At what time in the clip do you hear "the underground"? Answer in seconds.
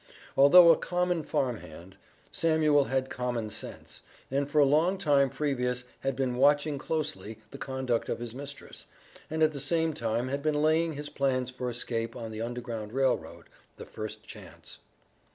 12.31-12.91